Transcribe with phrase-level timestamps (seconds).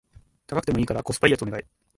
[0.47, 1.63] 高くてもいいからコスパ良いやつお願い